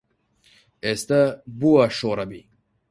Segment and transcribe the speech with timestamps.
[0.83, 1.21] ئێستە
[1.59, 2.43] بۆ وا شۆڕەبی